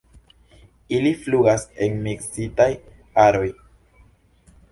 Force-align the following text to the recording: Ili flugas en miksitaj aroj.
Ili 0.99 1.09
flugas 1.25 1.65
en 1.87 2.01
miksitaj 2.07 2.69
aroj. 3.27 3.47